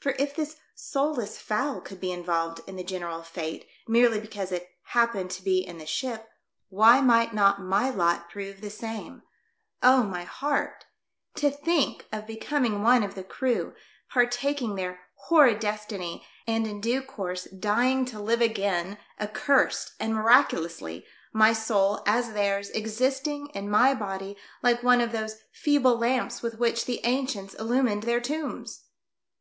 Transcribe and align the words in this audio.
For 0.00 0.16
if 0.18 0.34
this 0.34 0.56
soulless 0.74 1.38
fowl 1.38 1.80
could 1.82 2.00
be 2.00 2.10
involved 2.10 2.60
in 2.66 2.74
the 2.74 2.82
general 2.82 3.22
fate 3.22 3.64
merely 3.86 4.18
because 4.18 4.50
it 4.50 4.68
happened 4.86 5.30
to 5.30 5.44
be 5.44 5.60
in 5.60 5.78
the 5.78 5.86
ship, 5.86 6.28
why 6.68 7.00
might 7.00 7.32
not 7.32 7.62
my 7.62 7.88
lot 7.88 8.28
prove 8.28 8.60
the 8.60 8.70
same? 8.70 9.22
Oh, 9.80 10.02
my 10.02 10.24
heart! 10.24 10.86
To 11.36 11.48
think 11.48 12.06
of 12.10 12.26
becoming 12.26 12.82
one 12.82 13.04
of 13.04 13.14
the 13.14 13.22
crew, 13.22 13.76
partaking 14.10 14.74
their 14.74 14.98
horrid 15.14 15.60
destiny, 15.60 16.26
and 16.44 16.66
in 16.66 16.80
due 16.80 17.00
course 17.00 17.44
dying 17.44 18.04
to 18.06 18.18
live 18.18 18.40
again 18.40 18.98
accurst 19.20 19.92
and 20.00 20.12
miraculously, 20.12 21.06
my 21.32 21.52
soul— 21.52 22.02
as 22.04 22.32
theirs— 22.32 22.70
existing 22.70 23.46
in 23.54 23.70
my 23.70 23.94
body 23.94 24.36
like 24.60 24.82
one 24.82 25.00
of 25.00 25.12
those 25.12 25.36
feeble 25.52 25.96
lamps 25.96 26.42
with 26.42 26.58
which 26.58 26.84
the 26.84 26.98
ancients 27.04 27.54
illumined 27.54 28.02
their 28.02 28.20
tombs 28.20 28.86